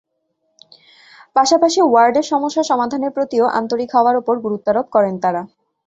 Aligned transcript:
পাশাপাশি 1.35 1.79
ওয়ার্ডের 1.83 2.25
সমস্যা 2.31 2.63
সমাধানের 2.63 3.11
প্রতিও 3.11 3.45
আন্তরিক 3.59 3.89
হওয়ার 3.95 4.15
ওপর 4.17 4.35
গুরুত্বারোপ 4.45 4.85
করেন 4.95 5.15
তাঁরা। 5.23 5.41